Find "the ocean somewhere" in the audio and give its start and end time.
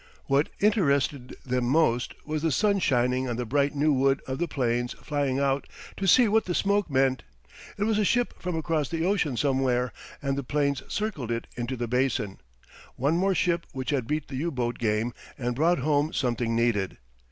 8.89-9.93